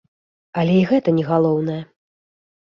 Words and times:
Але 0.61 0.77
і 0.79 0.87
гэта 0.91 1.13
не 1.19 1.27
галоўнае. 1.29 1.77